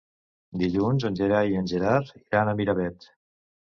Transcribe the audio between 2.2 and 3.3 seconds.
iran a Miravet.